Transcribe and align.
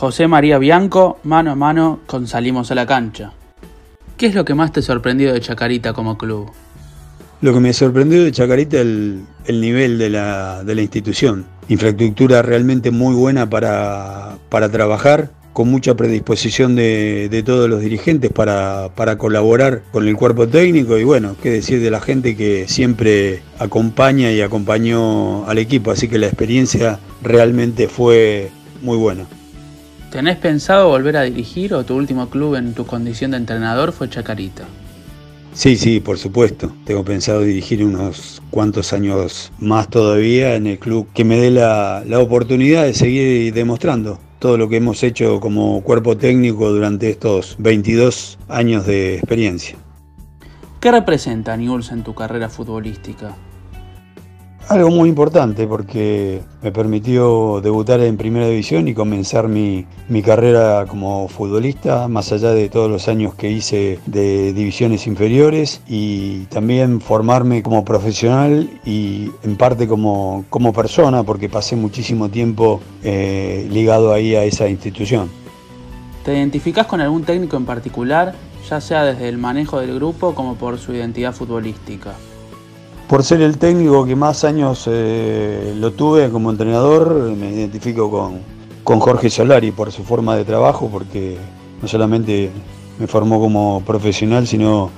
José 0.00 0.28
María 0.28 0.56
Bianco, 0.56 1.18
mano 1.24 1.50
a 1.50 1.54
mano 1.54 2.00
con 2.06 2.26
Salimos 2.26 2.70
a 2.70 2.74
la 2.74 2.86
cancha. 2.86 3.34
¿Qué 4.16 4.24
es 4.28 4.34
lo 4.34 4.46
que 4.46 4.54
más 4.54 4.72
te 4.72 4.80
sorprendió 4.80 5.30
de 5.30 5.42
Chacarita 5.42 5.92
como 5.92 6.16
club? 6.16 6.50
Lo 7.42 7.52
que 7.52 7.60
me 7.60 7.74
sorprendió 7.74 8.24
de 8.24 8.32
Chacarita 8.32 8.78
es 8.78 8.82
el, 8.82 9.20
el 9.44 9.60
nivel 9.60 9.98
de 9.98 10.08
la, 10.08 10.64
de 10.64 10.74
la, 10.74 10.80
institución. 10.80 11.44
Infraestructura 11.68 12.40
realmente 12.40 12.90
muy 12.90 13.14
buena 13.14 13.50
para, 13.50 14.38
para 14.48 14.70
trabajar, 14.70 15.32
con 15.52 15.70
mucha 15.70 15.94
predisposición 15.96 16.76
de, 16.76 17.28
de 17.30 17.42
todos 17.42 17.68
los 17.68 17.82
dirigentes 17.82 18.32
para, 18.32 18.88
para, 18.96 19.18
colaborar 19.18 19.82
con 19.92 20.08
el 20.08 20.16
cuerpo 20.16 20.48
técnico 20.48 20.96
y 20.96 21.04
bueno, 21.04 21.36
qué 21.42 21.50
decir 21.50 21.78
de 21.82 21.90
la 21.90 22.00
gente 22.00 22.38
que 22.38 22.66
siempre 22.68 23.42
acompaña 23.58 24.32
y 24.32 24.40
acompañó 24.40 25.46
al 25.46 25.58
equipo, 25.58 25.90
así 25.90 26.08
que 26.08 26.16
la 26.16 26.26
experiencia 26.26 26.98
realmente 27.22 27.86
fue 27.86 28.50
muy 28.80 28.96
buena. 28.96 29.26
¿Tenés 30.10 30.38
pensado 30.38 30.88
volver 30.88 31.16
a 31.16 31.22
dirigir 31.22 31.72
o 31.72 31.84
tu 31.84 31.94
último 31.94 32.28
club 32.28 32.56
en 32.56 32.74
tu 32.74 32.84
condición 32.84 33.30
de 33.30 33.36
entrenador 33.36 33.92
fue 33.92 34.10
Chacarita? 34.10 34.64
Sí, 35.52 35.76
sí, 35.76 36.00
por 36.00 36.18
supuesto. 36.18 36.72
Tengo 36.84 37.04
pensado 37.04 37.42
dirigir 37.42 37.84
unos 37.84 38.42
cuantos 38.50 38.92
años 38.92 39.52
más 39.60 39.88
todavía 39.88 40.56
en 40.56 40.66
el 40.66 40.80
club 40.80 41.06
que 41.14 41.24
me 41.24 41.36
dé 41.36 41.52
la, 41.52 42.02
la 42.04 42.18
oportunidad 42.18 42.84
de 42.84 42.94
seguir 42.94 43.54
demostrando 43.54 44.18
todo 44.40 44.58
lo 44.58 44.68
que 44.68 44.78
hemos 44.78 45.00
hecho 45.04 45.38
como 45.38 45.80
cuerpo 45.82 46.16
técnico 46.16 46.70
durante 46.70 47.10
estos 47.10 47.54
22 47.60 48.36
años 48.48 48.86
de 48.86 49.14
experiencia. 49.14 49.76
¿Qué 50.80 50.90
representa 50.90 51.56
Newell's 51.56 51.92
en 51.92 52.02
tu 52.02 52.14
carrera 52.14 52.48
futbolística? 52.48 53.36
Algo 54.70 54.88
muy 54.90 55.08
importante 55.08 55.66
porque 55.66 56.42
me 56.62 56.70
permitió 56.70 57.60
debutar 57.60 57.98
en 58.02 58.16
primera 58.16 58.46
división 58.46 58.86
y 58.86 58.94
comenzar 58.94 59.48
mi, 59.48 59.84
mi, 60.08 60.22
carrera 60.22 60.86
como 60.86 61.26
futbolista, 61.26 62.06
más 62.06 62.30
allá 62.30 62.52
de 62.52 62.68
todos 62.68 62.88
los 62.88 63.08
años 63.08 63.34
que 63.34 63.50
hice 63.50 63.98
de 64.06 64.52
divisiones 64.52 65.08
inferiores 65.08 65.82
y 65.88 66.44
también 66.44 67.00
formarme 67.00 67.64
como 67.64 67.84
profesional 67.84 68.70
y 68.84 69.32
en 69.42 69.56
parte 69.56 69.88
como, 69.88 70.44
como 70.50 70.72
persona 70.72 71.24
porque 71.24 71.48
pasé 71.48 71.74
muchísimo 71.74 72.28
tiempo 72.28 72.80
eh, 73.02 73.66
ligado 73.72 74.12
ahí 74.12 74.36
a 74.36 74.44
esa 74.44 74.68
institución. 74.68 75.28
¿Te 76.24 76.32
identificás 76.32 76.86
con 76.86 77.00
algún 77.00 77.24
técnico 77.24 77.56
en 77.56 77.66
particular, 77.66 78.36
ya 78.68 78.80
sea 78.80 79.02
desde 79.02 79.28
el 79.28 79.36
manejo 79.36 79.80
del 79.80 79.96
grupo 79.96 80.32
como 80.36 80.54
por 80.54 80.78
su 80.78 80.92
identidad 80.92 81.32
futbolística? 81.32 82.14
Por 83.10 83.24
ser 83.24 83.42
el 83.42 83.58
técnico 83.58 84.04
que 84.04 84.14
más 84.14 84.44
años 84.44 84.84
eh, 84.86 85.74
lo 85.76 85.90
tuve 85.90 86.30
como 86.30 86.48
entrenador, 86.48 87.12
me 87.36 87.50
identifico 87.50 88.08
con, 88.08 88.38
con, 88.84 89.00
Jorge 89.00 89.28
Solari 89.28 89.72
por 89.72 89.90
su 89.90 90.04
forma 90.04 90.36
de 90.36 90.44
trabajo, 90.44 90.88
porque 90.88 91.36
no 91.82 91.88
solamente 91.88 92.52
me 93.00 93.08
formó 93.08 93.40
como 93.40 93.82
profesional, 93.84 94.46
sino 94.46 94.90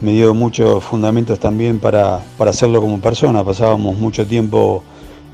me 0.00 0.12
dio 0.12 0.32
muchos 0.32 0.82
fundamentos 0.82 1.38
también 1.40 1.78
para, 1.78 2.20
para 2.38 2.52
hacerlo 2.52 2.80
como 2.80 3.02
persona. 3.02 3.44
Pasábamos 3.44 3.98
mucho 3.98 4.26
tiempo 4.26 4.82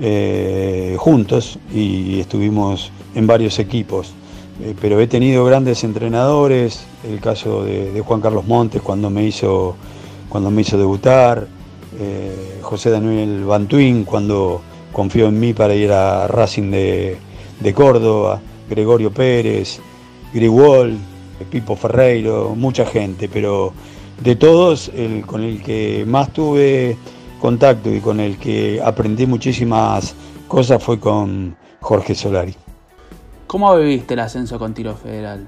eh, 0.01 0.97
juntos 0.99 1.61
y 1.73 2.19
estuvimos 2.19 2.91
en 3.15 3.29
varios 3.29 3.61
equipos. 3.61 4.13
Eh, 4.61 4.75
pero 4.81 4.99
he 4.99 5.07
tenido 5.07 5.45
grandes 5.45 5.85
entrenadores, 5.85 6.85
el 7.09 7.21
caso 7.21 7.63
de, 7.63 7.93
de 7.93 8.01
Juan 8.01 8.21
Carlos 8.21 8.45
Montes 8.45 8.83
cuando 8.83 9.09
me 9.09 9.25
hizo, 9.25 9.77
cuando 10.29 10.51
me 10.51 10.63
hizo 10.63 10.77
debutar, 10.77 11.47
eh, 11.99 12.59
José 12.63 12.91
Daniel 12.91 13.45
Bantuín 13.45 14.05
cuando 14.05 14.63
confió 14.93 15.29
en 15.29 15.39
mí 15.39 15.53
para 15.53 15.75
ir 15.75 15.93
a 15.93 16.27
Racing 16.29 16.71
de, 16.71 17.17
de 17.61 17.75
Córdoba, 17.75 18.41
Gregorio 18.69 19.13
Pérez, 19.13 19.81
Grigol, 20.33 20.97
Pipo 21.51 21.77
Ferreiro, 21.77 22.55
mucha 22.55 22.85
gente, 22.85 23.29
pero 23.29 23.73
de 24.23 24.37
todos 24.37 24.91
el 24.95 25.25
con 25.25 25.43
el 25.43 25.63
que 25.63 26.05
más 26.07 26.33
tuve 26.33 26.97
contacto 27.41 27.93
y 27.93 28.01
con 28.01 28.21
el 28.21 28.37
que 28.39 28.81
aprendí 28.85 29.27
muchísimas 29.27 30.15
cosas 30.49 30.83
fue 30.83 30.99
con 30.99 31.57
Jorge 31.81 32.15
Solari. 32.15 32.55
¿Cómo 33.47 33.75
viviste 33.77 34.15
el 34.15 34.21
ascenso 34.21 34.59
con 34.59 34.75
Tiro 34.75 34.95
Federal? 34.95 35.47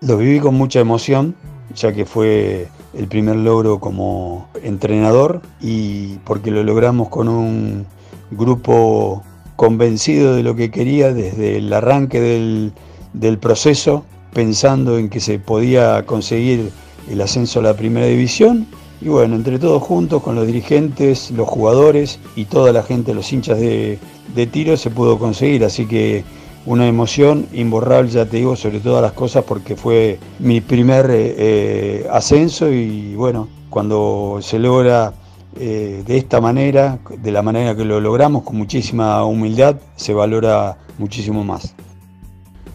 Lo 0.00 0.16
viví 0.16 0.40
con 0.40 0.54
mucha 0.54 0.80
emoción, 0.80 1.36
ya 1.74 1.92
que 1.92 2.06
fue 2.06 2.68
el 2.94 3.06
primer 3.06 3.36
logro 3.36 3.78
como 3.78 4.48
entrenador 4.62 5.42
y 5.60 6.18
porque 6.24 6.50
lo 6.50 6.62
logramos 6.62 7.08
con 7.08 7.28
un 7.28 7.86
grupo 8.30 9.22
convencido 9.56 10.34
de 10.34 10.42
lo 10.42 10.56
que 10.56 10.70
quería 10.70 11.12
desde 11.12 11.58
el 11.58 11.72
arranque 11.72 12.20
del, 12.20 12.72
del 13.12 13.38
proceso, 13.38 14.04
pensando 14.32 14.98
en 14.98 15.08
que 15.08 15.20
se 15.20 15.38
podía 15.38 16.04
conseguir 16.06 16.70
el 17.10 17.20
ascenso 17.20 17.60
a 17.60 17.62
la 17.62 17.74
primera 17.74 18.06
división 18.06 18.66
y 19.02 19.08
bueno, 19.08 19.34
entre 19.34 19.58
todos 19.58 19.82
juntos, 19.82 20.22
con 20.22 20.34
los 20.34 20.46
dirigentes, 20.46 21.30
los 21.30 21.48
jugadores 21.48 22.18
y 22.36 22.44
toda 22.44 22.70
la 22.72 22.82
gente, 22.82 23.14
los 23.14 23.32
hinchas 23.32 23.58
de, 23.58 23.98
de 24.34 24.46
tiro, 24.46 24.76
se 24.76 24.90
pudo 24.90 25.18
conseguir. 25.18 25.64
Así 25.64 25.86
que 25.86 26.22
una 26.66 26.86
emoción 26.86 27.46
imborrable, 27.52 28.10
ya 28.10 28.26
te 28.26 28.38
digo, 28.38 28.56
sobre 28.56 28.80
todas 28.80 29.02
las 29.02 29.12
cosas, 29.12 29.44
porque 29.44 29.76
fue 29.76 30.18
mi 30.38 30.60
primer 30.60 31.10
eh, 31.10 31.34
eh, 31.38 32.06
ascenso 32.10 32.70
y 32.70 33.14
bueno, 33.14 33.48
cuando 33.70 34.38
se 34.42 34.58
logra 34.58 35.12
eh, 35.58 36.02
de 36.06 36.16
esta 36.16 36.40
manera, 36.40 36.98
de 37.18 37.32
la 37.32 37.42
manera 37.42 37.74
que 37.74 37.84
lo 37.84 38.00
logramos, 38.00 38.42
con 38.42 38.56
muchísima 38.56 39.24
humildad, 39.24 39.76
se 39.96 40.12
valora 40.12 40.76
muchísimo 40.98 41.44
más. 41.44 41.74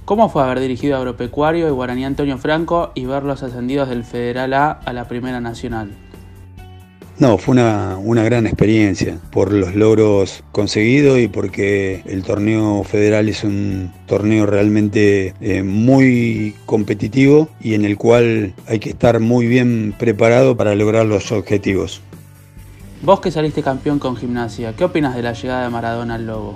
¿Cómo 0.05 0.29
fue 0.29 0.43
haber 0.43 0.59
dirigido 0.59 0.95
a 0.95 0.99
Agropecuario 0.99 1.67
y 1.67 1.71
Guaraní 1.71 2.05
Antonio 2.05 2.37
Franco 2.37 2.91
y 2.93 3.05
verlos 3.05 3.41
ascendidos 3.41 3.89
del 3.89 4.03
Federal 4.03 4.53
A 4.53 4.71
a 4.71 4.93
la 4.93 5.07
Primera 5.07 5.41
Nacional? 5.41 5.95
No, 7.17 7.37
fue 7.37 7.53
una, 7.53 7.97
una, 7.97 8.23
gran 8.23 8.45
experiencia 8.45 9.17
por 9.31 9.53
los 9.53 9.73
logros 9.73 10.43
conseguidos 10.51 11.17
y 11.19 11.29
porque 11.29 12.01
el 12.05 12.23
torneo 12.23 12.83
federal 12.83 13.29
es 13.29 13.45
un 13.45 13.93
torneo 14.05 14.45
realmente 14.45 15.33
eh, 15.39 15.63
muy 15.63 16.55
competitivo 16.65 17.47
y 17.61 17.73
en 17.73 17.85
el 17.85 17.97
cual 17.97 18.53
hay 18.67 18.79
que 18.79 18.89
estar 18.89 19.21
muy 19.21 19.47
bien 19.47 19.95
preparado 19.97 20.57
para 20.57 20.75
lograr 20.75 21.05
los 21.05 21.31
objetivos. 21.31 22.01
Vos 23.01 23.21
que 23.21 23.31
saliste 23.31 23.63
campeón 23.63 23.97
con 23.97 24.17
gimnasia, 24.17 24.73
¿qué 24.73 24.83
opinas 24.83 25.15
de 25.15 25.21
la 25.21 25.31
llegada 25.31 25.63
de 25.63 25.69
Maradona 25.69 26.15
al 26.15 26.25
Lobo? 26.25 26.55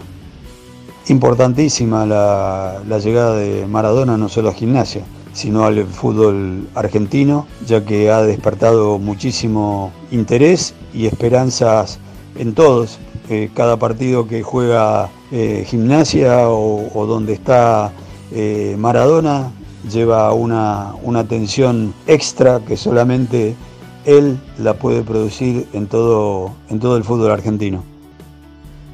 Importantísima 1.08 2.06
la, 2.06 2.82
la 2.86 3.00
llegada 3.00 3.38
de 3.38 3.66
Maradona 3.66 4.18
no 4.18 4.28
solo 4.28 4.50
a 4.50 4.54
gimnasia, 4.54 5.04
sino 5.34 5.66
al 5.66 5.86
fútbol 5.86 6.68
argentino, 6.76 7.48
ya 7.66 7.86
que 7.86 8.12
ha 8.12 8.22
despertado 8.22 9.00
muchísimo 9.00 9.92
interés 10.12 10.74
y 10.94 11.06
esperanzas 11.06 12.00
en 12.38 12.54
todos. 12.54 13.00
Eh, 13.30 13.50
cada 13.54 13.78
partido 13.78 14.28
que 14.28 14.42
juega 14.42 15.10
eh, 15.32 15.64
gimnasia 15.68 16.50
o, 16.50 17.06
donde 17.06 17.34
está 17.34 17.92
eh, 18.32 18.76
Maradona 18.78 19.52
lleva 19.92 20.34
una, 20.34 20.94
una 21.04 21.24
tensión 21.24 21.94
extra 22.08 22.60
que 22.60 22.76
solamente 22.76 23.56
él 24.06 24.40
la 24.58 24.74
puede 24.74 25.04
producir 25.04 25.68
en 25.74 25.88
todo, 25.88 26.54
en 26.70 26.80
todo 26.80 26.98
el 26.98 27.04
fútbol 27.04 27.32
argentino. 27.32 27.84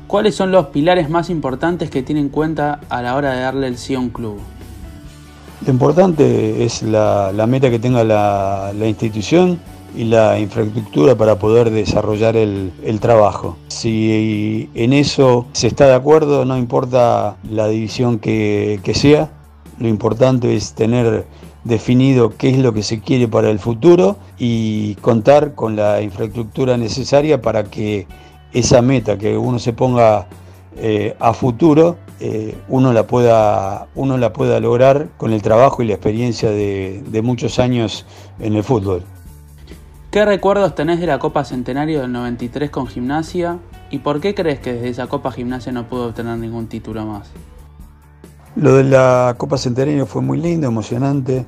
¿Cuáles 0.07 0.35
son 0.35 0.51
los 0.51 0.67
pilares 0.67 1.09
más 1.09 1.29
importantes 1.29 1.89
que 1.89 2.03
tiene 2.03 2.21
en 2.21 2.29
cuenta 2.29 2.81
a 2.89 3.01
la 3.01 3.15
hora 3.15 3.33
de 3.33 3.41
darle 3.41 3.67
el 3.67 3.77
sí 3.77 3.95
a 3.95 3.99
un 3.99 4.09
club? 4.09 4.39
Lo 5.65 5.71
importante 5.71 6.63
es 6.63 6.83
la, 6.83 7.31
meta 7.47 7.69
que 7.69 7.79
tenga 7.79 8.03
la, 8.03 8.73
institución 8.85 9.59
y 9.95 10.03
la 10.03 10.37
infraestructura 10.39 11.15
para 11.15 11.39
poder 11.39 11.69
desarrollar 11.69 12.35
el, 12.35 12.71
trabajo. 12.99 13.57
Si 13.67 14.69
en 14.73 14.93
eso 14.93 15.45
se 15.53 15.67
está 15.67 15.87
de 15.87 15.93
acuerdo, 15.93 16.45
no 16.45 16.57
importa 16.57 17.37
la 17.49 17.67
división 17.67 18.19
que, 18.19 18.79
que 18.83 18.93
sea, 18.93 19.29
lo 19.79 19.87
importante 19.87 20.55
es 20.55 20.73
tener 20.73 21.25
definido 21.63 22.35
qué 22.37 22.49
es 22.49 22.57
lo 22.59 22.73
que 22.73 22.83
se 22.83 23.01
quiere 23.01 23.27
para 23.27 23.49
el 23.49 23.59
futuro 23.59 24.17
y 24.37 24.95
contar 24.95 25.55
con 25.55 25.75
la 25.75 26.01
infraestructura 26.01 26.77
necesaria 26.77 27.41
para 27.41 27.65
que 27.65 28.07
esa 28.53 28.81
meta 28.81 29.17
que 29.17 29.37
uno 29.37 29.59
se 29.59 29.73
ponga 29.73 30.27
eh, 30.77 31.15
a 31.19 31.33
futuro 31.33 31.97
eh, 32.19 32.57
uno, 32.69 32.93
la 32.93 33.07
pueda, 33.07 33.87
uno 33.93 34.17
la 34.17 34.31
pueda 34.31 34.59
lograr 34.59 35.09
con 35.17 35.33
el 35.33 35.41
trabajo 35.41 35.83
y 35.83 35.87
la 35.87 35.93
experiencia 35.93 36.49
de, 36.49 37.03
de, 37.05 37.21
muchos 37.21 37.59
años 37.59 38.05
en 38.39 38.55
el 38.55 38.63
fútbol. 38.63 39.03
¿Qué 40.11 40.23
recuerdos 40.23 40.75
tenés 40.75 41.01
de 41.01 41.07
la 41.07 41.19
Copa 41.19 41.43
Centenario 41.43 42.01
del 42.01 42.11
93 42.13 42.69
con 42.69 42.87
Gimnasia 42.87 43.59
y 43.89 43.99
por 43.99 44.21
qué 44.21 44.33
crees 44.33 44.59
que 44.59 44.73
desde 44.73 44.89
esa 44.89 45.07
Copa 45.07 45.31
Gimnasia 45.31 45.73
no 45.73 45.89
pudo 45.89 46.07
obtener 46.07 46.37
ningún 46.37 46.67
título 46.67 47.05
más? 47.05 47.29
Lo 48.55 48.75
de 48.75 48.85
la 48.85 49.35
Copa 49.37 49.57
Centenario 49.57 50.05
fue 50.05 50.21
muy 50.21 50.37
lindo, 50.37 50.67
emocionante, 50.67 51.45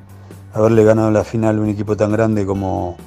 haberle 0.53 0.83
ganado 0.83 1.11
la 1.11 1.23
final 1.23 1.57
a 1.57 1.61
un 1.61 1.69
equipo 1.69 1.95
tan 1.95 2.11
grande 2.11 2.45
como, 2.45 2.97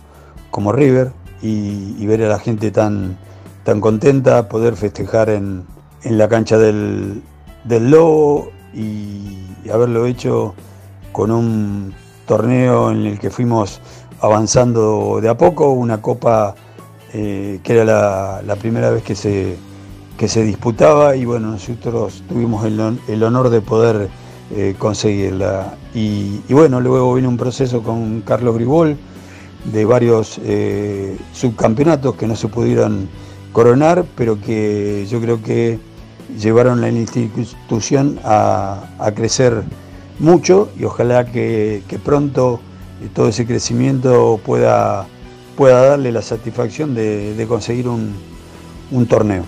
como 0.51 0.73
River 0.73 1.13
y, 1.43 1.95
y 1.99 2.07
ver 2.07 2.23
a 2.23 2.29
la 2.29 2.39
gente 2.39 2.71
tan, 2.71 3.19
tan 3.65 3.83
contenta, 3.83 4.49
poder 4.49 4.77
festejar 4.77 5.29
en, 5.29 5.67
en 6.03 6.17
la 6.17 6.29
cancha 6.29 6.57
del, 6.57 7.23
del 7.65 7.91
Lobo 7.91 8.51
y 8.75 9.69
haberlo 9.71 10.07
hecho 10.07 10.55
con 11.13 11.31
un 11.31 11.95
torneo 12.27 12.91
en 12.91 13.07
el 13.07 13.19
que 13.19 13.31
fuimos 13.31 13.81
avanzando 14.21 15.21
de 15.21 15.29
a 15.29 15.37
poco, 15.37 15.73
una 15.73 16.01
copa 16.01 16.55
eh, 17.13 17.59
que 17.63 17.73
era 17.73 18.43
la, 18.43 18.57
primera 18.57 18.91
vez 18.91 19.03
que 19.03 19.17
se, 19.17 19.57
que 20.17 20.29
se 20.29 20.45
disputaba 20.45 21.17
y 21.17 21.25
bueno, 21.25 21.51
nosotros 21.51 22.23
tuvimos 22.29 22.65
el, 22.65 23.23
honor 23.23 23.51
de 23.51 23.61
poder 23.61 24.09
eh, 24.55 24.75
conseguirla. 24.79 25.75
Y, 25.93 26.41
bueno, 26.51 26.81
luego 26.81 27.15
vino 27.15 27.29
un 27.29 27.37
proceso 27.37 27.83
con 27.83 28.21
Carlos 28.21 28.55
Gribol 28.55 28.97
de 29.65 29.85
varios 29.85 30.41
eh, 30.45 31.17
subcampeonatos 31.33 32.15
que 32.15 32.27
no 32.27 32.37
se 32.37 32.49
pudieron 32.49 33.09
coronar, 33.53 34.05
pero 34.15 34.41
que 34.41 35.05
yo 35.11 35.21
creo 35.21 35.43
que 35.43 35.81
llevaron 36.39 36.81
la 36.81 36.89
institución 36.89 38.19
a, 38.25 39.13
crecer 39.15 39.63
mucho 40.19 40.71
y 40.79 40.85
ojalá 40.85 41.27
que, 41.27 41.83
que 41.89 41.99
pronto 41.99 42.61
todo 43.15 43.29
ese 43.29 43.47
crecimiento 43.47 44.39
pueda 44.45 45.07
pueda 45.61 45.91
darle 45.91 46.11
la 46.11 46.23
satisfacción 46.23 46.95
de, 46.95 47.45
conseguir 47.47 47.87
un, 47.87 48.15
torneo. 49.07 49.45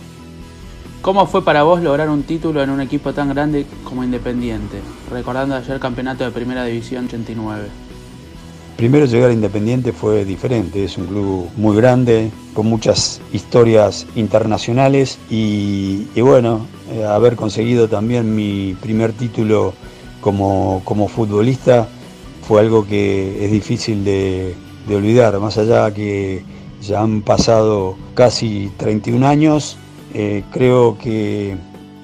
¿Cómo 1.01 1.27
fue 1.27 1.43
para 1.43 1.63
vos 1.63 1.81
lograr 1.81 2.11
un 2.11 2.25
título 2.25 2.63
en 2.63 2.69
un 2.69 2.83
equipo 2.83 3.15
tan 3.15 3.31
grande 3.31 3.65
como 3.83 4.05
Independiente? 4.05 4.83
Recordando 5.11 5.55
ayer 5.55 5.73
el 5.73 5.81
campeonato 5.81 6.23
de 6.23 6.31
Primera 6.31 6.67
División 6.67 7.07
89. 7.07 7.69
Primero 8.83 9.07
llegar 9.07 9.31
a 9.31 9.33
Independiente 9.33 9.93
fue 9.93 10.25
diferente, 10.25 10.83
es 10.83 10.99
un 10.99 11.07
club 11.07 11.49
muy 11.57 11.77
grande, 11.77 12.33
con 12.53 12.67
muchas 12.67 13.21
historias 13.33 14.09
internacionales 14.17 15.21
y, 15.31 16.09
bueno, 16.21 16.67
eh, 16.91 17.05
haber 17.05 17.37
conseguido 17.37 17.87
también 17.87 18.35
mi 18.35 18.75
primer 18.81 19.13
título 19.13 19.73
como, 20.21 20.83
como 20.85 21.07
futbolista 21.07 21.87
fue 22.49 22.59
algo 22.59 22.85
que 22.85 23.45
es 23.45 23.53
difícil 23.53 24.05
de, 24.05 24.57
olvidar, 24.89 25.39
más 25.39 25.59
allá 25.59 25.95
que 25.95 26.43
ya 26.81 27.03
han 27.03 27.23
pasado 27.23 27.95
casi 28.15 28.69
31 28.79 29.29
años, 29.29 29.77
eh, 30.13 30.43
creo 30.51 30.99
que 30.99 31.55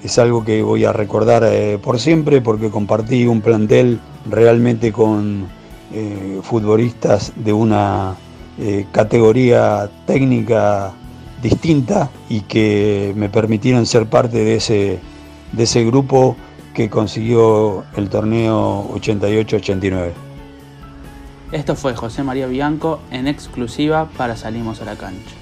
es 0.01 0.17
algo 0.17 0.45
que 0.45 0.63
voy 0.63 0.85
a 0.85 0.93
recordar 0.93 1.43
eh, 1.43 1.77
por 1.77 1.99
siempre 1.99 2.39
porque 2.39 2.69
compartí 2.69 3.27
un 3.27 3.41
plantel 3.41 3.99
realmente 4.29 4.93
con 4.93 5.58
eh, 5.93 6.39
futbolistas 6.43 7.33
de 7.35 7.53
una 7.53 8.15
categoría 8.91 9.89
técnica 10.05 10.91
distinta 11.41 12.09
y 12.27 12.41
que 12.41 13.13
me 13.15 13.29
permitieron 13.29 13.85
ser 13.85 14.07
parte 14.07 14.43
de 14.43 14.55
ese, 14.57 14.99
de 15.53 15.63
ese 15.63 15.85
grupo 15.85 16.35
que 16.73 16.89
consiguió 16.89 17.85
el 17.95 18.09
torneo 18.09 18.89
88-89. 18.95 20.11
Esto 21.51 21.75
fue 21.75 21.95
José 21.95 22.23
María 22.23 22.47
Bianco 22.47 22.99
en 23.11 23.27
exclusiva 23.27 24.07
para 24.17 24.35
Salimos 24.35 24.81
a 24.81 24.85
la 24.85 24.95
Cancha. 24.95 25.35